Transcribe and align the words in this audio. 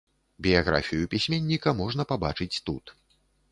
Біяграфію 0.45 1.09
пісьменніка 1.13 1.75
можна 1.83 2.03
пабачыць 2.15 2.51
тут. 2.71 2.95